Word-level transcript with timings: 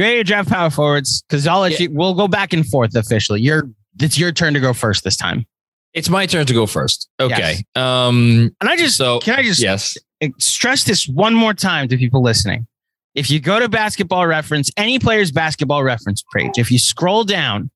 You 0.00 0.06
ready 0.06 0.16
to 0.16 0.24
draft 0.24 0.48
power 0.48 0.70
forwards? 0.70 1.22
Because 1.28 1.46
I'll 1.46 1.60
let 1.60 1.72
Yeah. 1.72 1.80
you. 1.82 1.90
We'll 1.90 2.14
go 2.14 2.26
back 2.26 2.54
and 2.54 2.66
forth 2.66 2.96
officially. 2.96 3.42
You're. 3.42 3.68
It's 4.00 4.16
your 4.16 4.32
turn 4.32 4.54
to 4.54 4.60
go 4.60 4.72
first 4.72 5.04
this 5.04 5.14
time. 5.14 5.44
It's 5.92 6.08
my 6.08 6.24
turn 6.24 6.46
to 6.46 6.54
go 6.54 6.64
first. 6.64 7.06
Okay. 7.20 7.36
Yes. 7.38 7.62
Um. 7.76 8.50
And 8.62 8.70
I 8.70 8.78
just 8.78 8.96
So 8.96 9.18
can 9.18 9.38
I 9.38 9.42
just 9.42 9.60
yes. 9.60 9.98
stress 10.38 10.84
this 10.84 11.06
one 11.06 11.34
more 11.34 11.52
time 11.52 11.86
to 11.88 11.98
people 11.98 12.22
listening. 12.22 12.66
If 13.14 13.30
you 13.30 13.40
go 13.40 13.60
to 13.60 13.68
basketball 13.68 14.26
reference, 14.26 14.70
any 14.78 14.98
player's 14.98 15.32
basketball 15.32 15.82
reference 15.84 16.24
page, 16.34 16.52
if 16.56 16.72
you 16.72 16.78
scroll 16.78 17.24
down 17.24 17.70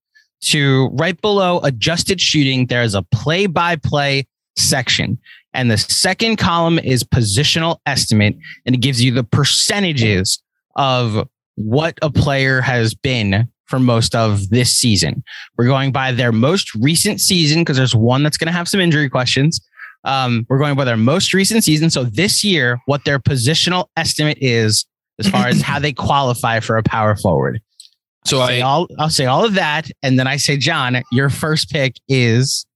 to 0.45 0.89
right 0.95 1.21
below 1.21 1.59
adjusted 1.61 2.23
shooting, 2.23 2.69
there 2.69 2.85
is 2.85 2.95
a 2.95 3.03
play 3.03 3.45
by 3.45 3.77
play 3.77 4.27
section. 4.57 5.19
And 5.53 5.71
the 5.71 5.77
second 5.77 6.37
column 6.37 6.79
is 6.79 7.05
positional 7.05 7.81
estimate, 7.85 8.39
and 8.65 8.75
it 8.75 8.79
gives 8.79 9.05
you 9.05 9.13
the 9.13 9.25
percentages 9.25 10.41
of 10.77 11.29
what 11.57 11.99
a 12.03 12.11
player 12.11 12.61
has 12.61 12.95
been 12.95 13.49
for 13.67 13.79
most 13.79 14.15
of 14.15 14.51
this 14.51 14.77
season. 14.77 15.23
We're 15.57 15.67
going 15.67 15.93
by 15.93 16.13
their 16.13 16.33
most 16.33 16.75
recent 16.75 17.21
season 17.21 17.63
because 17.63 17.77
there's 17.77 17.95
one 17.95 18.23
that's 18.23 18.37
going 18.37 18.47
to 18.47 18.53
have 18.53 18.69
some 18.69 18.81
injury 18.81 19.09
questions. 19.09 19.61
Um, 20.05 20.47
we're 20.49 20.59
going 20.59 20.77
by 20.77 20.85
their 20.85 20.97
most 20.97 21.33
recent 21.33 21.65
season. 21.65 21.91
So 21.91 22.05
this 22.05 22.45
year, 22.45 22.79
what 22.87 23.05
their 23.05 23.19
positional 23.19 23.87
estimate 23.97 24.39
is 24.41 24.85
as 25.19 25.29
far 25.29 25.49
as 25.49 25.61
how 25.63 25.79
they 25.79 25.93
qualify 25.93 26.61
for 26.61 26.77
a 26.77 26.83
power 26.83 27.17
forward. 27.17 27.61
So 28.27 28.41
I'll 28.41 28.49
say 28.49 28.61
I 28.61 28.67
all 28.67 28.89
I'll 28.99 29.11
say 29.11 29.27
all 29.27 29.45
of 29.45 29.55
that, 29.55 29.91
and 30.03 30.19
then 30.19 30.27
I 30.27 30.37
say, 30.37 30.57
John, 30.57 31.03
your 31.13 31.29
first 31.29 31.71
pick 31.71 31.97
is 32.09 32.67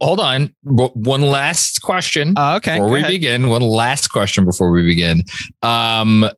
hold 0.00 0.20
on. 0.20 0.54
One 0.64 1.22
last 1.22 1.82
question 1.82 2.34
oh, 2.36 2.56
okay. 2.56 2.74
before 2.74 2.90
we 2.90 2.98
ahead. 3.00 3.10
begin. 3.10 3.48
One 3.48 3.62
last 3.62 4.08
question 4.08 4.44
before 4.44 4.70
we 4.70 4.82
begin. 4.82 5.22
Um. 5.62 6.28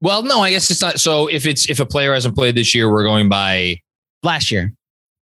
Well, 0.00 0.22
no, 0.22 0.40
I 0.40 0.50
guess 0.50 0.70
it's 0.70 0.82
not. 0.82 1.00
So 1.00 1.26
if 1.28 1.46
it's 1.46 1.68
if 1.68 1.80
a 1.80 1.86
player 1.86 2.14
hasn't 2.14 2.34
played 2.34 2.54
this 2.54 2.74
year, 2.74 2.90
we're 2.90 3.04
going 3.04 3.28
by 3.28 3.80
last 4.22 4.50
year. 4.50 4.72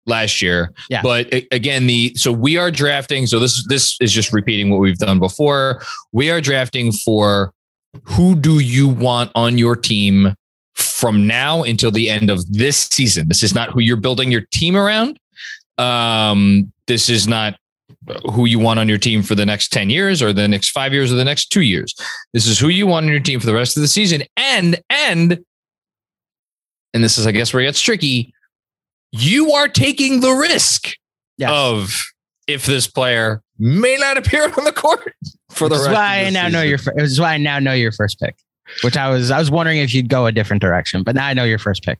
last 0.06 0.42
year. 0.42 0.72
Yeah. 0.90 1.02
But 1.02 1.34
again, 1.52 1.88
the 1.88 2.14
so 2.16 2.32
we 2.32 2.58
are 2.58 2.72
drafting. 2.72 3.28
So 3.28 3.40
this 3.40 3.66
this 3.68 3.96
is 4.02 4.12
just 4.12 4.34
repeating 4.34 4.70
what 4.70 4.80
we've 4.80 4.98
done 4.98 5.20
before. 5.20 5.82
We 6.12 6.32
are 6.32 6.42
drafting 6.42 6.92
for 6.92 7.54
who 8.04 8.36
do 8.36 8.60
you 8.60 8.88
want 8.88 9.32
on 9.36 9.58
your 9.58 9.76
team 9.76 10.34
from 10.76 11.28
now 11.28 11.64
until 11.64 11.92
the 11.92 12.10
end 12.10 12.30
of 12.30 12.46
this 12.52 12.88
season. 12.92 13.28
This 13.28 13.44
is 13.44 13.54
not 13.54 13.72
who 13.72 13.80
you're 13.80 13.98
building 13.98 14.32
your 14.32 14.46
team 14.52 14.76
around. 14.76 15.20
Um, 15.78 16.72
this 16.88 17.10
is 17.10 17.28
not 17.28 17.56
who 18.32 18.46
you 18.46 18.60
want 18.60 18.80
on 18.80 18.88
your 18.90 18.98
team 18.98 19.22
for 19.24 19.36
the 19.36 19.46
next 19.46 19.70
10 19.72 19.90
years 19.90 20.22
or 20.22 20.34
the 20.34 20.48
next 20.48 20.70
five 20.70 20.94
years 20.94 21.12
or 21.12 21.16
the 21.16 21.26
next 21.26 21.48
two 21.48 21.62
years. 21.62 21.94
This 22.34 22.48
is 22.48 22.60
who 22.60 22.70
you 22.70 22.88
want 22.88 23.06
on 23.06 23.12
your 23.12 23.20
team 23.20 23.40
for 23.40 23.46
the 23.46 23.54
rest 23.54 23.78
of 23.78 23.82
the 23.82 23.88
season. 23.88 24.24
And, 24.38 24.80
and, 24.90 25.40
and 26.94 27.04
this 27.04 27.18
is, 27.18 27.28
I 27.28 27.32
guess, 27.32 27.54
where 27.54 27.62
it 27.62 27.68
gets 27.68 27.82
tricky. 27.82 28.34
You 29.12 29.52
are 29.54 29.68
taking 29.68 30.22
the 30.22 30.32
risk 30.32 30.92
Yes. 31.38 31.52
of 31.54 32.04
if 32.48 32.66
this 32.66 32.86
player 32.88 33.42
may 33.58 33.96
not 33.98 34.18
appear 34.18 34.44
on 34.58 34.64
the 34.66 34.74
court 34.74 35.14
for 35.52 35.70
the 35.70 35.76
is 35.76 35.82
rest 35.82 35.94
why 35.94 36.26
I 36.26 36.30
now 36.32 36.50
know 36.50 36.62
your. 36.62 36.78
This 36.78 37.12
is 37.12 37.20
why 37.20 37.34
I 37.36 37.38
now 37.38 37.60
know 37.60 37.72
your 37.74 37.92
first 37.94 38.20
pick, 38.20 38.36
which 38.84 38.98
I 38.98 39.10
was 39.10 39.32
I 39.32 39.40
was 39.40 39.50
wondering 39.50 39.78
if 39.78 39.94
you'd 39.94 40.10
go 40.10 40.26
a 40.26 40.32
different 40.34 40.62
direction, 40.62 41.02
but 41.04 41.16
now 41.16 41.26
I 41.28 41.34
know 41.34 41.46
your 41.46 41.60
first 41.60 41.84
pick. 41.84 42.00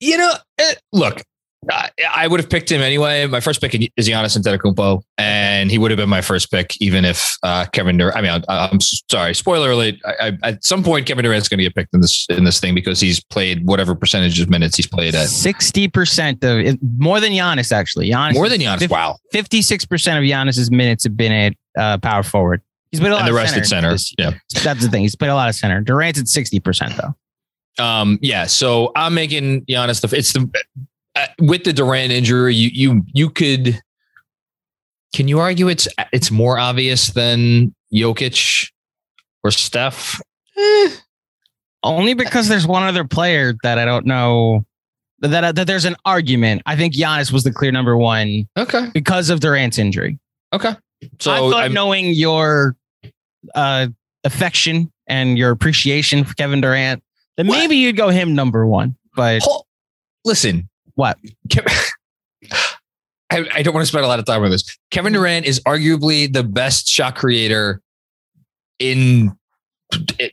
you 0.00 0.16
know, 0.18 0.32
eh, 0.58 0.74
look, 0.92 1.22
I, 1.70 1.90
I 2.14 2.26
would 2.28 2.38
have 2.40 2.48
picked 2.48 2.70
him 2.70 2.80
anyway. 2.80 3.26
My 3.26 3.40
first 3.40 3.60
pick 3.60 3.74
is 3.74 4.08
Giannis 4.08 4.38
Antetokounmpo, 4.38 5.02
and 5.18 5.70
he 5.70 5.76
would 5.76 5.90
have 5.90 5.98
been 5.98 6.08
my 6.08 6.20
first 6.20 6.50
pick 6.52 6.80
even 6.80 7.04
if 7.04 7.36
uh, 7.42 7.66
Kevin 7.72 7.96
Durant. 7.96 8.16
I 8.16 8.20
mean, 8.22 8.44
I, 8.48 8.68
I'm 8.68 8.78
sorry, 8.80 9.34
spoiler 9.34 9.72
alert. 9.72 9.96
I, 10.04 10.28
I, 10.28 10.38
at 10.48 10.64
some 10.64 10.84
point, 10.84 11.06
Kevin 11.06 11.24
Durant's 11.24 11.48
going 11.48 11.58
to 11.58 11.64
get 11.64 11.74
picked 11.74 11.92
in 11.92 12.00
this 12.00 12.26
in 12.30 12.44
this 12.44 12.60
thing 12.60 12.74
because 12.74 13.00
he's 13.00 13.22
played 13.24 13.66
whatever 13.66 13.94
percentage 13.94 14.40
of 14.40 14.48
minutes 14.48 14.76
he's 14.76 14.86
played 14.86 15.14
at. 15.14 15.28
Sixty 15.28 15.88
percent 15.88 16.42
of 16.44 16.78
more 16.98 17.18
than 17.20 17.32
Giannis 17.32 17.72
actually. 17.72 18.08
Giannis 18.10 18.34
More 18.34 18.48
than 18.48 18.60
Giannis. 18.60 18.78
Fif- 18.78 18.90
Wow. 18.90 19.16
Fifty-six 19.32 19.84
percent 19.84 20.18
of 20.18 20.24
Giannis's 20.24 20.70
minutes 20.70 21.04
have 21.04 21.16
been 21.16 21.32
at 21.32 21.52
uh, 21.76 21.98
power 21.98 22.22
forward. 22.22 22.62
He's 22.92 23.00
played 23.00 23.10
a 23.10 23.14
lot 23.16 23.22
And 23.22 23.28
the 23.28 23.32
of 23.32 23.42
rest 23.42 23.56
at 23.56 23.66
center. 23.66 23.96
Yeah. 24.16 24.38
That's 24.62 24.80
the 24.82 24.88
thing. 24.88 25.02
He's 25.02 25.16
played 25.16 25.28
a 25.30 25.34
lot 25.34 25.48
of 25.48 25.54
center. 25.54 25.80
Durant's 25.80 26.20
at 26.20 26.28
sixty 26.28 26.60
percent 26.60 26.94
though. 26.96 27.84
Um, 27.84 28.18
yeah. 28.22 28.46
So 28.46 28.92
I'm 28.96 29.12
making 29.12 29.66
Giannis 29.66 30.00
the. 30.08 30.16
It's 30.16 30.32
the 30.32 30.48
with 31.40 31.64
the 31.64 31.72
Durant 31.72 32.12
injury. 32.12 32.54
You 32.54 32.70
you 32.72 33.02
you 33.12 33.30
could. 33.30 33.80
Can 35.14 35.26
you 35.28 35.38
argue 35.40 35.68
it's 35.68 35.88
it's 36.12 36.30
more 36.30 36.58
obvious 36.58 37.08
than 37.12 37.74
Jokic 37.92 38.68
or 39.42 39.50
Steph? 39.50 40.20
Eh. 40.56 40.90
Only 41.82 42.14
because 42.14 42.48
there's 42.48 42.66
one 42.66 42.82
other 42.82 43.04
player 43.04 43.54
that 43.62 43.78
I 43.78 43.84
don't 43.84 44.04
know 44.04 44.64
that 45.20 45.54
that 45.54 45.66
there's 45.66 45.84
an 45.84 45.96
argument. 46.04 46.62
I 46.66 46.76
think 46.76 46.94
Giannis 46.94 47.32
was 47.32 47.44
the 47.44 47.52
clear 47.52 47.72
number 47.72 47.96
one 47.96 48.46
Okay. 48.56 48.88
because 48.92 49.30
of 49.30 49.40
Durant's 49.40 49.78
injury. 49.78 50.18
Okay. 50.52 50.74
So 51.20 51.30
I 51.32 51.38
thought 51.38 51.62
I'm- 51.62 51.72
knowing 51.72 52.06
your 52.12 52.76
uh, 53.54 53.86
affection 54.24 54.92
and 55.06 55.38
your 55.38 55.50
appreciation 55.52 56.24
for 56.24 56.34
Kevin 56.34 56.60
Durant, 56.60 57.02
then 57.36 57.46
What? 57.46 57.58
maybe 57.58 57.76
you'd 57.76 57.96
go 57.96 58.08
him 58.10 58.34
number 58.34 58.66
one. 58.66 58.96
But 59.16 59.42
Hol- 59.42 59.66
listen, 60.24 60.68
what? 60.98 61.16
I, 63.30 63.46
I 63.54 63.62
don't 63.62 63.74
want 63.74 63.82
to 63.82 63.86
spend 63.86 64.04
a 64.04 64.08
lot 64.08 64.18
of 64.18 64.24
time 64.24 64.42
on 64.42 64.50
this. 64.50 64.64
Kevin 64.90 65.12
Durant 65.12 65.46
is 65.46 65.60
arguably 65.60 66.32
the 66.32 66.42
best 66.42 66.88
shot 66.88 67.14
creator 67.14 67.80
in 68.78 69.32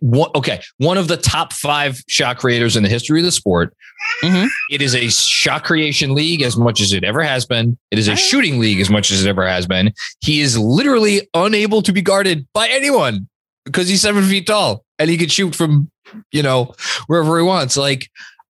one, 0.02 0.30
okay, 0.34 0.62
one 0.78 0.98
of 0.98 1.08
the 1.08 1.18
top 1.18 1.53
five 1.53 2.02
shot 2.08 2.40
creators 2.40 2.76
in 2.76 2.84
the 2.84 2.90
history 2.90 3.20
of 3.20 3.26
the 3.26 3.31
sport. 3.31 3.76
Mhm. 4.24 4.48
It 4.72 4.81
is 4.81 4.96
a 4.96 5.09
shot 5.09 5.64
creation 5.66 6.16
league 6.16 6.42
as 6.42 6.58
much 6.58 6.82
as 6.82 6.94
it 6.94 7.03
ever 7.03 7.22
has 7.22 7.46
been. 7.46 7.78
It 7.92 8.00
is 8.00 8.08
a 8.08 8.16
shooting 8.16 8.59
league 8.59 8.80
as 8.80 8.90
much 8.90 9.12
as 9.12 9.24
it 9.24 9.30
ever 9.30 9.47
has 9.47 9.68
been. 9.68 9.94
He 10.22 10.42
is 10.42 10.58
literally 10.58 11.28
unable 11.34 11.82
to 11.84 11.92
be 11.92 12.02
guarded 12.02 12.47
by 12.53 12.70
anyone 12.70 13.28
because 13.66 13.88
he's 13.88 14.02
seven 14.02 14.24
feet 14.24 14.47
tall 14.47 14.84
and 15.00 15.09
he 15.09 15.18
can 15.18 15.30
shoot 15.30 15.53
from, 15.53 15.92
you 16.32 16.42
know, 16.44 16.74
wherever 17.08 17.38
he 17.38 17.44
wants. 17.44 17.78
Like 17.78 18.09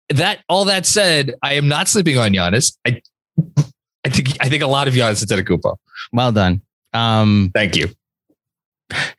that, 0.10 0.40
all 0.50 0.66
that 0.66 0.86
said, 0.86 1.34
I 1.44 1.54
am 1.54 1.68
not 1.68 1.88
sleeping 1.88 2.18
on 2.18 2.32
Giannis. 2.32 2.76
I, 2.86 3.02
I 4.06 4.10
think, 4.10 4.38
I 4.42 4.50
think 4.50 4.64
a 4.64 4.68
lot 4.68 4.88
of 4.88 4.94
Giannis 4.94 5.24
Antetokounmpo. 5.26 5.76
Well 6.12 6.32
done. 6.32 6.62
Um, 6.94 7.52
Thank 7.54 7.76
you. 7.76 7.90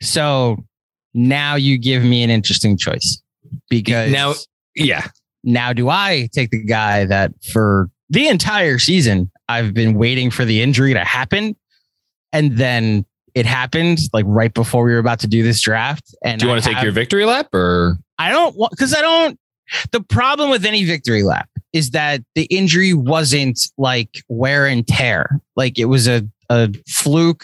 so 0.01 0.57
now 1.13 1.55
you 1.55 1.77
give 1.77 2.03
me 2.03 2.23
an 2.23 2.29
interesting 2.29 2.77
choice 2.77 3.21
because 3.69 4.11
Now, 4.11 4.33
yeah. 4.75 5.07
now 5.43 5.73
do 5.73 5.89
I 5.89 6.29
take 6.33 6.51
the 6.51 6.63
guy 6.63 7.05
that 7.05 7.31
for 7.51 7.89
the 8.09 8.27
entire 8.27 8.79
season 8.79 9.31
I've 9.49 9.73
been 9.73 9.95
waiting 9.95 10.31
for 10.31 10.45
the 10.45 10.61
injury 10.61 10.93
to 10.93 11.03
happen, 11.03 11.55
and 12.33 12.57
then 12.57 13.05
it 13.35 13.45
happened 13.45 13.99
like 14.13 14.25
right 14.27 14.53
before 14.53 14.83
we 14.85 14.91
were 14.93 14.97
about 14.99 15.19
to 15.19 15.27
do 15.27 15.43
this 15.43 15.61
draft. 15.61 16.03
And 16.23 16.39
Do 16.39 16.45
you 16.45 16.51
I 16.51 16.53
want 16.55 16.63
to 16.63 16.69
take 16.69 16.75
have- 16.77 16.83
your 16.83 16.93
victory 16.93 17.25
lap 17.25 17.53
or? 17.53 17.97
I 18.17 18.29
don't 18.31 18.55
want 18.55 18.71
because 18.71 18.93
I 18.95 19.01
don't. 19.01 19.37
The 19.91 20.01
problem 20.01 20.49
with 20.49 20.65
any 20.65 20.83
victory 20.83 21.23
lap 21.23 21.49
is 21.73 21.91
that 21.91 22.21
the 22.35 22.45
injury 22.45 22.93
wasn't 22.93 23.59
like 23.77 24.23
wear 24.27 24.65
and 24.67 24.87
tear. 24.87 25.41
Like 25.55 25.79
it 25.79 25.85
was 25.85 26.07
a 26.07 26.27
a 26.49 26.71
fluke. 26.87 27.43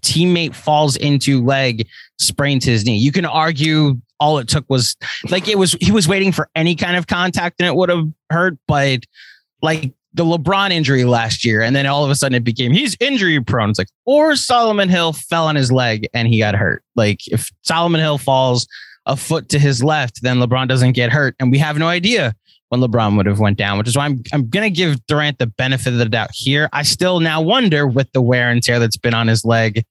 Teammate 0.00 0.54
falls 0.54 0.96
into 0.96 1.44
leg, 1.44 1.88
sprains 2.18 2.64
his 2.64 2.84
knee. 2.84 2.96
You 2.96 3.12
can 3.12 3.26
argue 3.26 4.00
all 4.20 4.38
it 4.38 4.46
took 4.46 4.64
was 4.68 4.96
like 5.28 5.48
it 5.48 5.58
was 5.58 5.72
he 5.80 5.90
was 5.90 6.06
waiting 6.06 6.30
for 6.30 6.48
any 6.54 6.76
kind 6.76 6.96
of 6.96 7.08
contact 7.08 7.56
and 7.60 7.66
it 7.66 7.74
would 7.74 7.88
have 7.88 8.06
hurt, 8.30 8.56
but 8.68 9.00
like 9.60 9.92
the 10.14 10.24
LeBron 10.24 10.70
injury 10.70 11.04
last 11.04 11.44
year, 11.44 11.62
and 11.62 11.74
then 11.74 11.86
all 11.86 12.04
of 12.04 12.10
a 12.10 12.14
sudden 12.14 12.36
it 12.36 12.44
became 12.44 12.72
he's 12.72 12.96
injury 13.00 13.40
prone. 13.40 13.70
It's 13.70 13.78
like, 13.78 13.88
or 14.04 14.36
Solomon 14.36 14.88
Hill 14.88 15.12
fell 15.12 15.46
on 15.46 15.56
his 15.56 15.72
leg 15.72 16.06
and 16.14 16.28
he 16.28 16.38
got 16.38 16.54
hurt. 16.54 16.84
Like 16.94 17.20
if 17.28 17.50
Solomon 17.62 18.00
Hill 18.00 18.18
falls 18.18 18.66
a 19.06 19.16
foot 19.16 19.48
to 19.50 19.58
his 19.58 19.82
left, 19.82 20.22
then 20.22 20.38
LeBron 20.38 20.68
doesn't 20.68 20.92
get 20.92 21.12
hurt, 21.12 21.34
and 21.40 21.50
we 21.50 21.58
have 21.58 21.78
no 21.78 21.88
idea 21.88 22.34
when 22.68 22.80
LeBron 22.80 23.16
would 23.16 23.26
have 23.26 23.40
went 23.40 23.58
down. 23.58 23.78
Which 23.78 23.88
is 23.88 23.96
why 23.96 24.06
I'm 24.06 24.22
I'm 24.32 24.48
gonna 24.48 24.70
give 24.70 25.04
Durant 25.06 25.38
the 25.38 25.46
benefit 25.46 25.92
of 25.92 25.98
the 25.98 26.08
doubt 26.08 26.30
here. 26.32 26.68
I 26.72 26.82
still 26.82 27.20
now 27.20 27.40
wonder 27.40 27.86
with 27.86 28.10
the 28.12 28.22
wear 28.22 28.50
and 28.50 28.62
tear 28.62 28.78
that's 28.78 28.96
been 28.96 29.14
on 29.14 29.28
his 29.28 29.44
leg. 29.44 29.84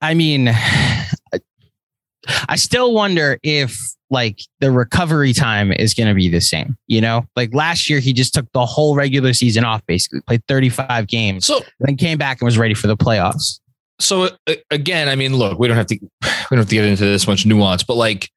I 0.00 0.14
mean, 0.14 0.48
I 2.48 2.56
still 2.56 2.92
wonder 2.92 3.38
if 3.42 3.78
like 4.10 4.40
the 4.60 4.70
recovery 4.70 5.32
time 5.32 5.72
is 5.72 5.94
going 5.94 6.08
to 6.08 6.14
be 6.14 6.28
the 6.28 6.40
same. 6.40 6.76
You 6.86 7.00
know, 7.00 7.26
like 7.34 7.54
last 7.54 7.90
year 7.90 7.98
he 7.98 8.12
just 8.12 8.34
took 8.34 8.50
the 8.52 8.64
whole 8.64 8.94
regular 8.94 9.32
season 9.32 9.64
off, 9.64 9.84
basically 9.86 10.20
played 10.22 10.42
35 10.46 11.06
games, 11.06 11.46
So, 11.46 11.60
then 11.80 11.96
came 11.96 12.18
back 12.18 12.40
and 12.40 12.46
was 12.46 12.58
ready 12.58 12.74
for 12.74 12.86
the 12.86 12.96
playoffs. 12.96 13.60
So 13.98 14.30
uh, 14.46 14.54
again, 14.70 15.08
I 15.08 15.16
mean, 15.16 15.34
look, 15.34 15.58
we 15.58 15.68
don't 15.68 15.76
have 15.76 15.86
to, 15.86 15.98
we 16.00 16.08
don't 16.50 16.58
have 16.58 16.68
to 16.68 16.74
get 16.74 16.84
into 16.84 17.04
this 17.04 17.26
much 17.26 17.46
nuance, 17.46 17.82
but 17.82 17.94
like, 17.96 18.30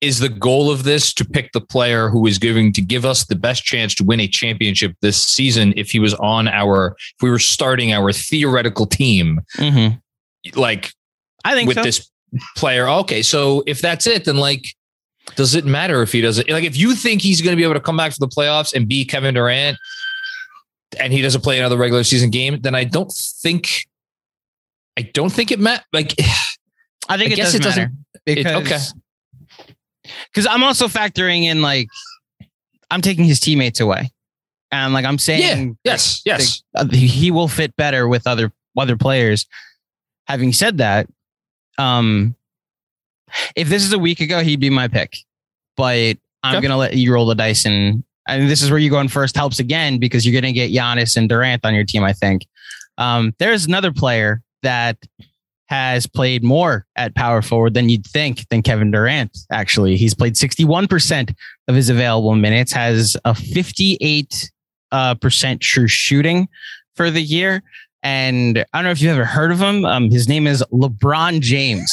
is 0.00 0.18
the 0.18 0.30
goal 0.30 0.70
of 0.70 0.84
this 0.84 1.12
to 1.12 1.26
pick 1.26 1.52
the 1.52 1.60
player 1.60 2.08
who 2.08 2.26
is 2.26 2.38
giving 2.38 2.72
to 2.72 2.80
give 2.80 3.04
us 3.04 3.26
the 3.26 3.36
best 3.36 3.64
chance 3.64 3.94
to 3.94 4.02
win 4.02 4.18
a 4.18 4.26
championship 4.26 4.94
this 5.02 5.22
season 5.22 5.74
if 5.76 5.90
he 5.90 5.98
was 5.98 6.14
on 6.14 6.48
our, 6.48 6.96
if 6.98 7.22
we 7.22 7.28
were 7.28 7.38
starting 7.38 7.92
our 7.92 8.10
theoretical 8.10 8.86
team, 8.86 9.40
Mm-hmm. 9.56 10.58
like 10.58 10.92
I 11.44 11.54
think 11.54 11.68
with 11.68 11.76
so. 11.76 11.82
this 11.82 12.10
player? 12.56 12.88
Okay. 12.88 13.20
So 13.20 13.62
if 13.66 13.82
that's 13.82 14.06
it, 14.06 14.24
then 14.24 14.38
like, 14.38 14.64
Does 15.36 15.54
it 15.54 15.66
matter 15.66 16.00
if 16.00 16.12
he 16.12 16.22
doesn't? 16.22 16.48
Like, 16.48 16.64
if 16.64 16.78
you 16.78 16.94
think 16.94 17.20
he's 17.20 17.42
going 17.42 17.52
to 17.52 17.56
be 17.56 17.62
able 17.64 17.74
to 17.74 17.80
come 17.80 17.98
back 17.98 18.12
to 18.12 18.18
the 18.20 18.26
playoffs 18.28 18.72
and 18.72 18.88
be 18.88 19.04
Kevin 19.04 19.34
Durant, 19.34 19.76
and 20.98 21.12
he 21.12 21.20
doesn't 21.20 21.42
play 21.42 21.58
another 21.58 21.76
regular 21.76 22.04
season 22.04 22.30
game, 22.30 22.58
then 22.62 22.74
I 22.74 22.84
don't 22.84 23.12
think, 23.42 23.86
I 25.00 25.10
don't 25.14 25.30
think 25.30 25.50
it 25.50 25.58
matters. 25.60 25.84
Like, 25.92 26.14
I 27.08 27.16
think 27.16 27.30
I 27.30 27.32
it 27.32 27.36
guess 27.36 27.52
does 27.52 27.54
it 27.76 27.80
matter 27.80 27.92
It- 28.26 28.34
because 28.36 28.92
okay. 28.92 29.74
because 30.32 30.46
I'm 30.46 30.62
also 30.62 30.86
factoring 30.88 31.44
in 31.44 31.62
like 31.62 31.88
I'm 32.90 33.00
taking 33.00 33.24
his 33.24 33.40
teammates 33.40 33.80
away, 33.80 34.10
and 34.72 34.92
like 34.92 35.04
I'm 35.04 35.18
saying, 35.18 35.78
yes, 35.84 36.22
yes. 36.24 36.62
uh, 36.74 36.86
he 36.88 37.30
will 37.30 37.48
fit 37.48 37.74
better 37.76 38.08
with 38.08 38.26
other 38.26 38.52
other 38.76 38.96
players. 38.96 39.46
Having 40.26 40.52
said 40.52 40.78
that, 40.78 41.08
um, 41.78 42.34
if 43.56 43.68
this 43.68 43.84
is 43.84 43.92
a 43.92 43.98
week 43.98 44.20
ago, 44.20 44.40
he'd 44.42 44.60
be 44.60 44.70
my 44.70 44.86
pick, 44.88 45.16
but 45.76 46.16
I'm 46.42 46.56
Okay. 46.56 46.62
gonna 46.62 46.76
let 46.76 46.94
you 46.94 47.12
roll 47.12 47.26
the 47.26 47.34
dice, 47.34 47.64
and 47.64 48.02
and 48.28 48.48
this 48.50 48.62
is 48.62 48.70
where 48.70 48.78
you 48.78 48.90
going 48.90 49.08
first 49.08 49.36
helps 49.36 49.58
again 49.58 49.98
because 49.98 50.24
you're 50.26 50.38
gonna 50.40 50.52
get 50.52 50.70
Giannis 50.72 51.16
and 51.16 51.28
Durant 51.28 51.64
on 51.64 51.74
your 51.74 51.84
team. 51.84 52.02
I 52.04 52.12
think 52.12 52.46
um, 52.98 53.34
there's 53.38 53.66
another 53.66 53.92
player 53.92 54.42
that 54.62 54.96
has 55.66 56.06
played 56.06 56.42
more 56.42 56.84
at 56.96 57.14
power 57.14 57.42
forward 57.42 57.74
than 57.74 57.88
you'd 57.88 58.06
think 58.06 58.48
than 58.48 58.60
Kevin 58.62 58.90
Durant. 58.90 59.36
Actually, 59.52 59.96
he's 59.96 60.14
played 60.14 60.34
61% 60.34 61.34
of 61.68 61.74
his 61.76 61.88
available 61.88 62.34
minutes, 62.34 62.72
has 62.72 63.16
a 63.24 63.34
58 63.34 64.50
uh, 64.92 65.14
percent 65.14 65.60
true 65.60 65.86
shooting 65.86 66.48
for 66.96 67.10
the 67.10 67.22
year. 67.22 67.62
And 68.02 68.58
I 68.72 68.78
don't 68.78 68.84
know 68.84 68.90
if 68.90 69.00
you've 69.00 69.12
ever 69.12 69.24
heard 69.24 69.52
of 69.52 69.60
him. 69.60 69.84
Um, 69.84 70.10
his 70.10 70.28
name 70.28 70.46
is 70.48 70.64
LeBron 70.72 71.40
James. 71.40 71.92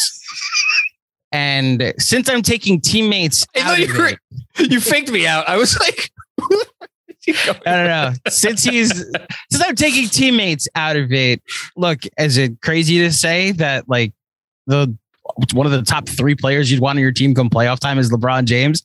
And 1.32 1.94
since 2.00 2.30
I'm 2.30 2.42
taking 2.42 2.80
teammates, 2.80 3.46
I 3.56 3.60
know 3.60 3.72
out 3.74 3.80
you 3.80 3.94
were- 3.94 4.08
it- 4.08 4.20
You 4.72 4.80
faked 4.80 5.12
me 5.12 5.28
out. 5.28 5.48
I 5.48 5.56
was 5.58 5.78
like, 5.80 6.10
I 7.28 7.60
don't 7.66 7.88
know. 7.88 8.14
Since 8.30 8.64
he's 8.64 8.92
since 9.52 9.64
I'm 9.66 9.76
taking 9.76 10.08
teammates 10.08 10.68
out 10.76 10.96
of 10.96 11.12
it, 11.12 11.42
look, 11.76 12.00
is 12.18 12.38
it 12.38 12.62
crazy 12.62 13.00
to 13.00 13.12
say 13.12 13.52
that 13.54 13.88
like 13.90 14.14
the 14.68 14.96
one 15.54 15.66
of 15.66 15.72
the 15.74 15.82
top 15.82 16.08
three 16.08 16.36
players 16.36 16.72
you'd 16.72 16.80
want 16.82 16.98
on 16.98 17.02
your 17.02 17.12
team 17.12 17.36
come 17.36 17.50
playoff 17.50 17.80
time 17.80 17.98
is 18.00 18.12
LeBron 18.12 18.46
James? 18.46 18.84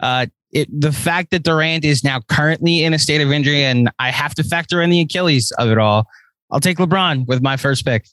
Uh, 0.00 0.26
it 0.52 0.68
the 0.80 0.92
fact 0.92 1.30
that 1.30 1.42
Durant 1.42 1.84
is 1.84 2.02
now 2.04 2.20
currently 2.28 2.84
in 2.84 2.94
a 2.94 2.98
state 2.98 3.20
of 3.20 3.30
injury, 3.32 3.64
and 3.64 3.90
I 3.98 4.10
have 4.10 4.34
to 4.36 4.44
factor 4.44 4.80
in 4.82 4.90
the 4.90 5.00
Achilles 5.00 5.50
of 5.58 5.68
it 5.70 5.78
all. 5.78 6.06
I'll 6.50 6.60
take 6.60 6.78
LeBron 6.78 7.26
with 7.26 7.42
my 7.42 7.56
first 7.56 7.84
pick. 7.84 8.04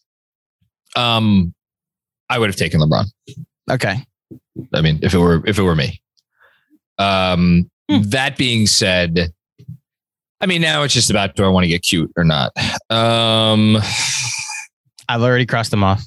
um, 0.95 1.53
I 2.30 2.39
would 2.39 2.50
have 2.50 2.56
taken 2.57 2.81
LeBron. 2.81 3.06
Okay. 3.71 4.03
I 4.73 4.81
mean, 4.81 5.00
if 5.01 5.13
it 5.13 5.18
were 5.19 5.41
if 5.47 5.57
it 5.59 5.63
were 5.63 5.75
me. 5.75 6.01
Um, 6.97 7.69
Hmm. 7.89 8.01
that 8.09 8.35
being 8.38 8.68
said, 8.68 9.31
I 10.39 10.45
mean, 10.45 10.62
now 10.62 10.84
it's 10.84 10.94
just 10.94 11.10
about 11.10 11.36
do 11.36 11.44
I 11.44 11.48
want 11.48 11.63
to 11.63 11.68
get 11.68 11.81
cute 11.81 12.12
or 12.16 12.24
not? 12.24 12.51
Um, 12.89 13.78
I've 15.10 15.22
already 15.22 15.45
crossed 15.45 15.72
them 15.72 15.84
off. 15.84 16.04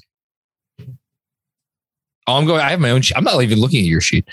oh, 0.79 0.85
I'm 2.27 2.45
going. 2.45 2.61
I 2.61 2.69
have 2.69 2.79
my 2.79 2.91
own. 2.91 3.01
Sheet. 3.01 3.17
I'm 3.17 3.23
not 3.23 3.41
even 3.41 3.59
looking 3.59 3.79
at 3.81 3.85
your 3.87 4.01
sheet. 4.01 4.25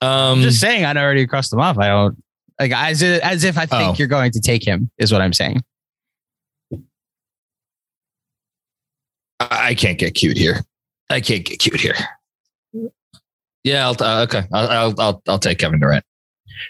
Um, 0.00 0.38
I'm 0.38 0.42
just 0.42 0.60
saying 0.60 0.84
I'd 0.84 0.96
already 0.96 1.26
crossed 1.26 1.50
them 1.50 1.60
off. 1.60 1.78
I 1.78 1.88
don't 1.88 2.22
like 2.60 2.72
as 2.72 3.02
if, 3.02 3.22
as 3.22 3.42
if 3.44 3.58
I 3.58 3.66
think 3.66 3.82
Oh. 3.82 3.94
you're 3.98 4.08
going 4.08 4.30
to 4.32 4.40
take 4.40 4.64
him 4.64 4.90
is 4.98 5.10
what 5.12 5.20
I'm 5.22 5.32
saying. 5.32 5.62
I 9.40 9.68
I 9.68 9.74
can't 9.74 9.98
get 9.98 10.14
cute 10.14 10.36
here. 10.36 10.60
I 11.10 11.20
can't 11.20 11.44
get 11.44 11.58
cute 11.58 11.80
here. 11.80 11.94
Yeah. 13.64 13.86
I'll, 13.88 13.96
uh, 14.00 14.22
okay. 14.22 14.42
I'll, 14.52 14.68
I'll 14.68 14.94
I'll 15.00 15.22
I'll 15.28 15.38
take 15.38 15.58
Kevin 15.58 15.80
Durant. 15.80 16.04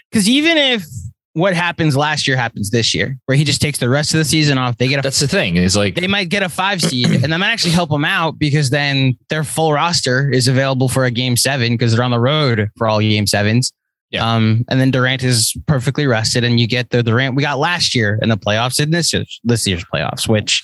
Because 0.09 0.27
even 0.27 0.57
if 0.57 0.83
what 1.33 1.55
happens 1.55 1.97
last 1.97 2.27
year 2.27 2.37
happens 2.37 2.69
this 2.69 2.93
year, 2.93 3.17
where 3.25 3.37
he 3.37 3.43
just 3.43 3.61
takes 3.61 3.79
the 3.79 3.89
rest 3.89 4.13
of 4.13 4.19
the 4.19 4.25
season 4.25 4.57
off, 4.57 4.77
they 4.77 4.87
get 4.87 4.99
a 4.99 5.01
That's 5.01 5.19
the 5.19 5.27
thing. 5.27 5.57
Is 5.57 5.75
like 5.75 5.95
they 5.95 6.07
might 6.07 6.29
get 6.29 6.43
a 6.43 6.49
five 6.49 6.81
seed, 6.81 7.09
and 7.09 7.33
that 7.33 7.37
might 7.37 7.49
actually 7.51 7.71
help 7.71 7.89
them 7.89 8.05
out 8.05 8.37
because 8.37 8.69
then 8.69 9.17
their 9.29 9.43
full 9.43 9.73
roster 9.73 10.29
is 10.29 10.47
available 10.47 10.87
for 10.87 11.05
a 11.05 11.11
game 11.11 11.35
seven 11.35 11.73
because 11.73 11.93
they're 11.93 12.03
on 12.03 12.11
the 12.11 12.19
road 12.19 12.69
for 12.77 12.87
all 12.87 12.99
game 12.99 13.27
sevens. 13.27 13.73
Yeah. 14.11 14.31
Um, 14.31 14.63
and 14.69 14.79
then 14.79 14.91
Durant 14.91 15.23
is 15.23 15.57
perfectly 15.65 16.05
rested, 16.05 16.43
and 16.43 16.59
you 16.59 16.67
get 16.67 16.91
the 16.91 17.01
Durant 17.01 17.35
we 17.35 17.41
got 17.41 17.57
last 17.57 17.95
year 17.95 18.19
in 18.21 18.29
the 18.29 18.37
playoffs 18.37 18.79
and 18.79 18.93
this 18.93 19.11
year's 19.11 19.39
this 19.43 19.65
year's 19.65 19.83
playoffs, 19.85 20.27
which 20.27 20.63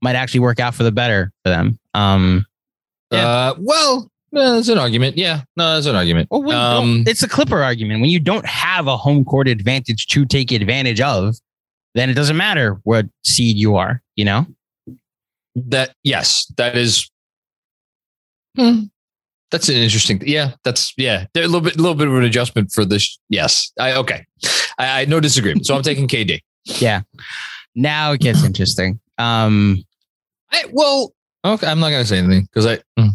might 0.00 0.16
actually 0.16 0.40
work 0.40 0.58
out 0.58 0.74
for 0.74 0.84
the 0.84 0.92
better 0.92 1.32
for 1.44 1.50
them. 1.50 1.78
Um, 1.92 2.46
Yeah. 3.10 3.26
Uh, 3.26 3.54
well, 3.58 4.10
no, 4.32 4.54
that's 4.56 4.68
an 4.68 4.78
argument. 4.78 5.16
Yeah, 5.16 5.42
no, 5.56 5.74
that's 5.74 5.86
an 5.86 5.96
argument. 5.96 6.28
well, 6.30 6.50
Um, 6.80 7.04
it's 7.06 7.22
a 7.22 7.28
Clipper 7.28 7.62
argument. 7.62 8.00
When 8.00 8.10
you 8.10 8.20
don't 8.20 8.46
have 8.46 8.86
a 8.86 8.96
home 8.96 9.24
court 9.24 9.48
advantage 9.48 10.06
to 10.08 10.24
take 10.26 10.52
advantage 10.52 11.00
of, 11.00 11.36
then 11.94 12.10
it 12.10 12.14
doesn't 12.14 12.36
matter 12.36 12.78
what 12.84 13.06
seed 13.24 13.56
you 13.56 13.76
are. 13.76 14.02
You 14.16 14.24
know. 14.24 14.46
that 15.56 15.94
yes, 16.04 16.50
that 16.56 16.76
is. 16.76 17.10
Hmm, 18.56 18.84
that's 19.50 19.68
an 19.68 19.76
interesting. 19.76 20.20
Yeah, 20.24 20.52
that's 20.64 20.92
yeah. 20.96 21.26
There 21.34 21.44
a 21.44 21.46
little 21.46 21.60
bit, 21.60 21.74
a 21.76 21.78
little 21.78 21.94
bit 21.94 22.08
of 22.08 22.14
an 22.14 22.24
adjustment 22.24 22.72
for 22.72 22.84
this. 22.84 23.18
Yes, 23.28 23.72
I 23.78 23.92
okay. 23.94 24.26
I, 24.78 25.02
I 25.02 25.04
no 25.06 25.20
disagreement. 25.20 25.66
So 25.66 25.74
I'm 25.74 25.82
taking 25.82 26.08
KD. 26.08 26.40
Yeah. 26.80 27.00
Now 27.74 28.12
it 28.12 28.20
gets 28.20 28.44
interesting. 28.44 29.00
Um, 29.16 29.82
I, 30.52 30.64
well, 30.70 31.14
okay. 31.44 31.66
I'm 31.66 31.80
not 31.80 31.90
gonna 31.90 32.04
say 32.04 32.18
anything 32.18 32.42
because 32.42 32.66
I. 32.66 32.78
mm. 32.98 33.10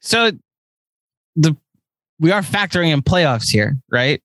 So 0.00 0.32
the 1.36 1.56
we 2.20 2.30
are 2.30 2.42
factoring 2.42 2.92
in 2.92 3.02
playoffs 3.02 3.50
here, 3.50 3.76
right? 3.90 4.22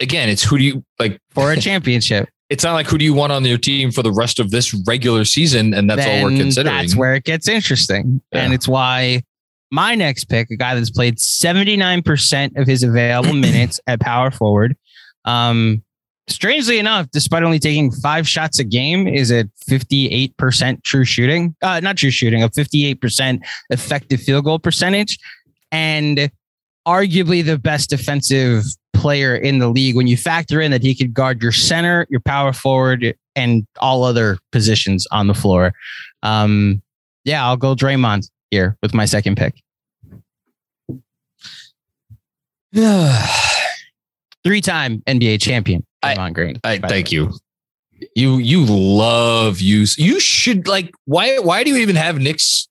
Again, 0.00 0.28
it's 0.28 0.42
who 0.42 0.58
do 0.58 0.64
you 0.64 0.84
like? 0.98 1.20
For 1.30 1.52
a 1.52 1.56
championship. 1.60 2.28
It's 2.50 2.62
not 2.62 2.74
like 2.74 2.86
who 2.86 2.98
do 2.98 3.04
you 3.04 3.14
want 3.14 3.32
on 3.32 3.44
your 3.44 3.58
team 3.58 3.90
for 3.90 4.02
the 4.02 4.12
rest 4.12 4.38
of 4.38 4.50
this 4.50 4.74
regular 4.86 5.24
season, 5.24 5.72
and 5.72 5.88
that's 5.88 6.06
all 6.06 6.24
we're 6.24 6.36
considering. 6.36 6.76
That's 6.76 6.94
where 6.94 7.14
it 7.14 7.24
gets 7.24 7.48
interesting. 7.48 8.20
And 8.32 8.52
it's 8.52 8.68
why 8.68 9.22
my 9.70 9.94
next 9.94 10.24
pick, 10.24 10.50
a 10.50 10.56
guy 10.56 10.74
that's 10.74 10.90
played 10.90 11.16
79% 11.16 12.56
of 12.56 12.66
his 12.66 12.82
available 12.82 13.32
minutes 13.34 13.80
at 13.86 14.00
power 14.00 14.30
forward. 14.30 14.76
Um, 15.24 15.82
strangely 16.28 16.78
enough, 16.78 17.08
despite 17.12 17.42
only 17.42 17.58
taking 17.58 17.90
five 17.90 18.26
shots 18.28 18.58
a 18.58 18.64
game, 18.64 19.06
is 19.06 19.30
at 19.30 19.46
58% 19.68 20.82
true 20.82 21.04
shooting. 21.04 21.54
Uh, 21.62 21.80
not 21.80 21.96
true 21.96 22.10
shooting, 22.10 22.42
a 22.42 22.48
58% 22.48 23.40
effective 23.70 24.20
field 24.20 24.44
goal 24.44 24.58
percentage. 24.58 25.18
And 25.72 26.30
arguably 26.86 27.44
the 27.44 27.58
best 27.58 27.90
defensive 27.90 28.64
player 28.94 29.34
in 29.34 29.58
the 29.58 29.68
league 29.68 29.96
when 29.96 30.06
you 30.06 30.16
factor 30.16 30.60
in 30.60 30.70
that 30.70 30.82
he 30.82 30.94
could 30.94 31.12
guard 31.12 31.42
your 31.42 31.52
center, 31.52 32.06
your 32.08 32.20
power 32.20 32.52
forward, 32.52 33.14
and 33.36 33.66
all 33.80 34.04
other 34.04 34.38
positions 34.52 35.06
on 35.10 35.26
the 35.26 35.34
floor. 35.34 35.72
Um, 36.22 36.80
yeah, 37.24 37.44
I'll 37.44 37.56
go 37.56 37.74
Draymond 37.74 38.30
here 38.50 38.76
with 38.82 38.94
my 38.94 39.04
second 39.04 39.36
pick. 39.36 39.54
Three-time 44.44 45.02
NBA 45.06 45.40
champion, 45.40 45.86
Draymond 46.04 46.34
Green. 46.34 46.60
I 46.64 46.78
thank 46.78 47.10
you. 47.12 47.32
You 48.14 48.38
you 48.38 48.64
love 48.66 49.60
you. 49.60 49.86
You 49.96 50.20
should 50.20 50.66
like 50.68 50.92
why 51.06 51.38
why 51.38 51.64
do 51.64 51.70
you 51.70 51.76
even 51.76 51.96
have 51.96 52.18
Knicks? 52.18 52.68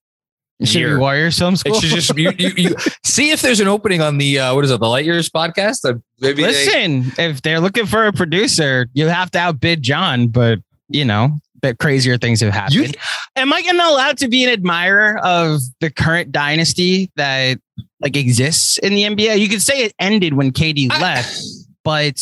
Should 0.64 0.74
be 0.76 0.80
Here. 0.80 1.00
Warriors 1.00 1.38
film 1.38 1.56
school. 1.56 1.76
It 1.76 1.82
should 1.82 1.90
just 1.90 2.16
you, 2.18 2.32
you, 2.38 2.52
you 2.56 2.76
see 3.04 3.32
if 3.32 3.42
there's 3.42 3.60
an 3.60 3.68
opening 3.68 4.02
on 4.02 4.18
the 4.18 4.40
uh, 4.40 4.56
what 4.56 4.64
is 4.64 4.72
it 4.72 4.80
the 4.80 4.88
Light 4.88 5.04
Years 5.06 5.30
podcast? 5.30 5.84
Uh, 5.90 5.98
maybe 6.22 6.44
they- 6.44 6.50
Listen, 6.50 7.12
if 7.18 7.42
they're 7.42 7.60
looking 7.60 7.86
for 7.86 8.06
a 8.06 8.14
producer, 8.14 8.88
you 8.94 9.08
have 9.08 9.32
to 9.32 9.40
outbid 9.40 9.82
John, 9.82 10.28
but 10.28 10.60
you 10.90 11.04
know, 11.04 11.40
that 11.64 11.80
crazier 11.80 12.18
things 12.18 12.40
have 12.42 12.54
happened. 12.54 12.76
You- 12.76 12.92
Am 13.36 13.52
I 13.52 13.62
gonna 13.64 13.84
allowed 13.84 14.18
to 14.20 14.28
be 14.28 14.44
an 14.46 14.52
admirer 14.52 15.18
of 15.24 15.60
the 15.82 15.90
current 15.90 16.32
dynasty 16.32 17.12
that 17.16 17.58
like 18.00 18.16
exists 18.16 18.78
in 18.78 18.94
the 18.94 19.04
NBA? 19.04 19.40
You 19.40 19.50
could 19.50 19.62
say 19.62 19.84
it 19.84 19.94
ended 20.00 20.34
when 20.36 20.52
KD 20.52 20.92
I- 20.92 21.02
left, 21.02 21.42
but 21.84 22.20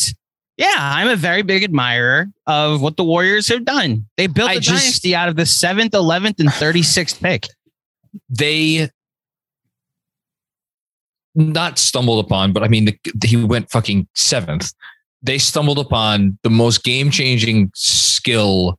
yeah, 0.62 0.76
I'm 0.78 1.08
a 1.08 1.16
very 1.16 1.42
big 1.42 1.64
admirer 1.64 2.28
of 2.46 2.80
what 2.80 2.96
the 2.96 3.04
Warriors 3.04 3.48
have 3.48 3.64
done. 3.64 4.06
They 4.16 4.26
built 4.28 4.50
a 4.52 4.60
just- 4.60 4.68
dynasty 4.82 5.14
out 5.14 5.28
of 5.28 5.36
the 5.36 5.44
seventh, 5.46 5.92
eleventh, 5.94 6.38
and 6.40 6.52
thirty-sixth 6.52 7.20
pick. 7.20 7.46
they 8.28 8.88
not 11.34 11.78
stumbled 11.78 12.24
upon, 12.24 12.52
but 12.52 12.62
I 12.62 12.68
mean, 12.68 12.84
the, 12.84 12.98
he 13.26 13.36
went 13.42 13.70
fucking 13.70 14.06
seventh. 14.14 14.72
They 15.22 15.38
stumbled 15.38 15.78
upon 15.78 16.38
the 16.42 16.50
most 16.50 16.84
game 16.84 17.10
changing 17.10 17.70
skill 17.74 18.78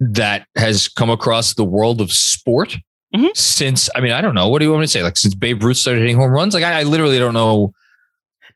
that 0.00 0.46
has 0.56 0.88
come 0.88 1.10
across 1.10 1.54
the 1.54 1.64
world 1.64 2.00
of 2.00 2.10
sport 2.12 2.76
Mhm. 3.14 3.36
since, 3.36 3.88
I 3.94 4.00
mean, 4.00 4.10
I 4.12 4.20
don't 4.20 4.34
know. 4.34 4.48
What 4.48 4.58
do 4.58 4.64
you 4.64 4.72
want 4.72 4.80
me 4.80 4.86
to 4.86 4.90
say? 4.90 5.02
Like, 5.04 5.16
since 5.16 5.34
Babe 5.36 5.62
Ruth 5.62 5.76
started 5.76 6.00
hitting 6.00 6.16
home 6.16 6.32
runs? 6.32 6.52
Like, 6.52 6.64
I, 6.64 6.80
I 6.80 6.82
literally 6.82 7.18
don't 7.20 7.34
know. 7.34 7.72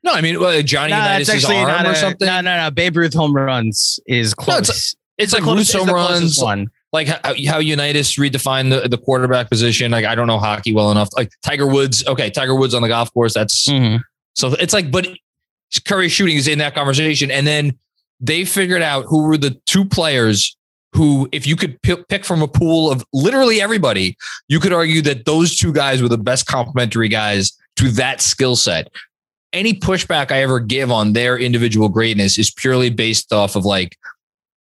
No, 0.05 0.13
I 0.13 0.21
mean, 0.21 0.37
uh, 0.37 0.63
Johnny 0.63 0.91
No, 0.93 0.99
Unitas' 0.99 1.29
it's 1.29 1.45
actually 1.45 1.57
arm 1.59 1.87
or 1.87 1.91
a- 1.91 1.97
something. 1.97 2.27
No, 2.27 2.41
no, 2.41 2.57
no. 2.65 2.71
Babe 2.71 2.97
Ruth 2.97 3.15
home 3.15 3.35
runs 3.35 3.99
is 4.07 4.35
No, 4.39 4.45
close. 4.45 4.59
it's- 4.69 4.95
It's 5.19 5.33
like 5.33 5.43
close- 5.43 5.75
Ruth 5.75 5.87
home 5.87 5.95
runs. 5.95 6.41
one. 6.41 6.69
like 6.91 7.07
how, 7.09 7.35
how 7.47 7.59
Unitas 7.59 8.17
redefined 8.17 8.71
the, 8.71 8.89
the 8.89 8.97
quarterback 8.97 9.51
position. 9.51 9.91
Like 9.93 10.07
I 10.07 10.15
don't 10.15 10.27
know 10.27 10.39
hockey 10.39 10.73
well 10.73 10.91
enough. 10.91 11.11
Like 11.15 11.31
Tiger 11.45 11.67
Woods, 11.67 12.03
okay, 12.07 12.31
Tiger 12.31 12.55
Woods 12.55 12.73
on 12.73 12.81
the 12.81 12.89
golf 12.89 13.13
course. 13.13 13.35
That's 13.35 13.67
Mhm. 13.69 14.01
so 14.35 14.55
it's 14.55 14.73
like, 14.73 14.91
but 14.91 15.07
Curry 15.85 16.09
shooting 16.09 16.39
is 16.39 16.49
in 16.49 16.59
that 16.61 16.75
conversation, 16.75 17.31
and 17.31 17.47
then 17.47 17.77
they 18.21 18.47
figured 18.47 18.81
out 18.81 19.05
who 19.07 19.25
were 19.25 19.37
the 19.37 19.61
two 19.67 19.85
players 19.85 20.57
who, 20.95 21.29
if 21.31 21.47
you 21.47 21.57
could 21.57 21.81
pi- 21.83 22.03
pick 22.09 22.25
from 22.25 22.41
a 22.41 22.49
pool 22.49 22.91
of 22.91 23.05
literally 23.13 23.61
everybody, 23.61 24.17
you 24.49 24.59
could 24.59 24.73
argue 24.73 25.03
that 25.03 25.27
those 25.27 25.57
two 25.57 25.75
guys 25.75 26.01
were 26.01 26.09
the 26.09 26.17
best 26.17 26.47
complementary 26.47 27.09
guys 27.09 27.53
to 27.77 27.91
that 27.91 28.23
skill 28.23 28.57
set. 28.57 28.89
Any 29.53 29.75
pushback 29.75 30.31
I 30.31 30.43
ever 30.43 30.61
give 30.61 30.91
on 30.91 31.15
their 31.15 31.39
individual 31.39 31.89
greatness 31.89 32.39
is 32.39 32.51
purely 32.51 32.91
based 32.91 33.33
off 33.33 33.57
of 33.57 33.65
like 33.65 33.97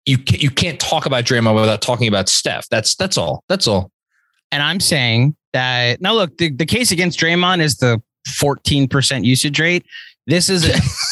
you 0.06 0.16
can't, 0.18 0.42
you 0.42 0.50
can't 0.50 0.80
talk 0.80 1.06
about 1.06 1.24
Draymond 1.24 1.54
without 1.54 1.82
talking 1.82 2.08
about 2.08 2.28
Steph. 2.28 2.68
That's 2.70 2.94
that's 2.94 3.18
all. 3.18 3.44
That's 3.48 3.66
all. 3.66 3.90
And 4.50 4.62
I'm 4.62 4.80
saying 4.80 5.36
that 5.52 6.00
now 6.00 6.14
look, 6.14 6.38
the, 6.38 6.50
the 6.50 6.66
case 6.66 6.90
against 6.90 7.18
Draymond 7.18 7.60
is 7.60 7.76
the 7.76 8.02
14% 8.28 9.24
usage 9.24 9.60
rate. 9.60 9.84
This 10.26 10.48
is 10.48 10.64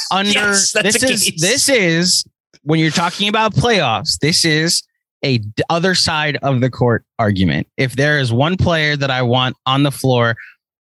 under 0.13 0.31
Yes, 0.31 0.73
this 0.73 1.03
is 1.03 1.25
case. 1.25 1.41
this 1.41 1.69
is 1.69 2.25
when 2.63 2.81
you're 2.81 2.91
talking 2.91 3.29
about 3.29 3.55
playoffs, 3.55 4.19
this 4.21 4.45
is 4.45 4.83
a 5.25 5.41
other 5.69 5.95
side 5.95 6.37
of 6.43 6.61
the 6.61 6.71
court 6.71 7.05
argument. 7.19 7.67
If 7.77 7.97
there 7.97 8.19
is 8.19 8.33
one 8.33 8.57
player 8.57 8.97
that 8.97 9.11
I 9.11 9.23
want 9.23 9.57
on 9.67 9.83
the 9.83 9.91
floor, 9.91 10.37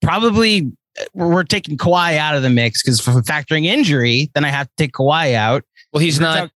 probably 0.02 0.72
we're 1.14 1.44
taking 1.44 1.78
Kawhi 1.78 2.18
out 2.18 2.36
of 2.36 2.44
the 2.44 2.50
mix 2.50 2.82
because 2.84 3.00
for 3.00 3.12
factoring 3.22 3.66
injury, 3.66 4.30
then 4.34 4.44
I 4.46 4.50
have 4.50 4.68
to 4.68 4.74
take 4.78 4.94
Kawhi 4.94 5.34
out. 5.34 5.64
Well, 5.94 6.02
he's 6.02 6.20
We're 6.20 6.26
not. 6.26 6.38
talk- 6.38 6.52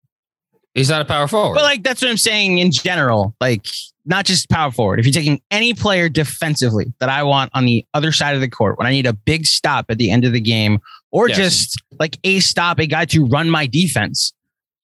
He's 0.76 0.90
not 0.92 1.02
a 1.02 1.06
power 1.06 1.28
forward. 1.28 1.56
But 1.56 1.64
like 1.64 1.82
that's 1.82 2.04
what 2.04 2.12
I'm 2.12 2.18
saying 2.18 2.60
in 2.60 2.72
general, 2.72 3.34
like 3.42 3.66
not 4.06 4.26
just 4.26 4.48
power 4.48 4.72
forward. 4.72 5.00
If 5.00 5.08
you're 5.08 5.14
taking 5.14 5.42
any 5.50 5.74
player 5.74 6.08
defensively 6.08 6.94
that 7.00 7.10
I 7.10 7.24
want 7.24 7.50
on 7.56 7.66
the 7.66 7.84
other 7.96 8.12
side 8.12 8.36
of 8.36 8.42
the 8.42 8.48
court 8.48 8.78
when 8.78 8.86
I 8.86 8.92
need 8.92 9.08
a 9.08 9.14
big 9.14 9.48
stop 9.48 9.88
at 9.90 9.98
the 9.98 10.12
end 10.12 10.24
of 10.24 10.34
the 10.34 10.40
game, 10.40 10.78
or 11.10 11.30
Yes. 11.30 11.38
just 11.38 11.82
like 12.00 12.20
a 12.24 12.40
stop, 12.42 12.78
a 12.78 12.86
guy 12.86 13.06
to 13.06 13.26
run 13.26 13.50
my 13.50 13.66
defense, 13.66 14.34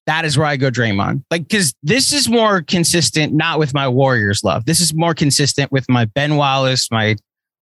that 0.08 0.26
is 0.26 0.36
where 0.36 0.48
I 0.48 0.58
go 0.58 0.72
Draymond. 0.72 1.24
Like 1.30 1.48
because 1.48 1.76
this 1.84 2.12
is 2.12 2.28
more 2.28 2.64
consistent, 2.64 3.32
not 3.34 3.60
with 3.60 3.76
my 3.76 3.88
Warriors 3.88 4.44
love. 4.44 4.66
This 4.66 4.80
is 4.80 4.96
more 4.96 5.14
consistent 5.14 5.72
with 5.72 5.88
my 5.90 6.06
Ben 6.06 6.38
Wallace, 6.38 6.90
my 6.90 7.18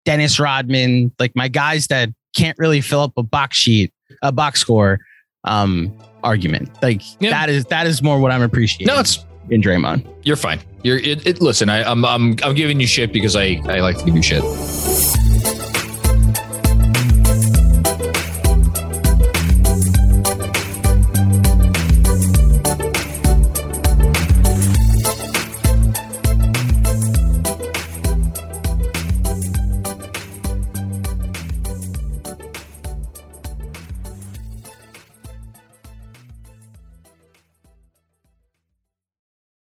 Dennis 0.08 0.40
Rodman, 0.40 1.12
like 1.18 1.32
my 1.36 1.48
guys 1.48 1.86
that 1.88 2.08
can't 2.34 2.56
really 2.58 2.80
fill 2.80 3.00
up 3.00 3.12
a 3.18 3.22
box 3.22 3.58
sheet, 3.58 3.92
a 4.22 4.32
box 4.32 4.58
score. 4.60 4.98
Um, 5.44 5.96
argument 6.24 6.68
like 6.82 7.00
Yeah. 7.20 7.30
that 7.30 7.48
is 7.48 7.64
that 7.66 7.86
is 7.86 8.02
more 8.02 8.18
what 8.18 8.32
I'm 8.32 8.42
appreciating 8.42 8.88
no, 8.92 8.98
it's 8.98 9.24
in 9.50 9.62
Draymond. 9.62 10.04
you're 10.24 10.34
fine. 10.36 10.58
You're 10.82 10.98
it, 10.98 11.24
it 11.26 11.40
listen, 11.40 11.68
I, 11.68 11.88
I'm 11.88 12.04
I'm 12.04 12.36
I'm 12.42 12.54
giving 12.54 12.80
you 12.80 12.86
shit 12.88 13.12
because 13.12 13.36
I 13.36 13.60
I 13.66 13.80
like 13.80 13.98
to 13.98 14.04
give 14.04 14.16
you 14.16 14.22
shit. 14.22 14.42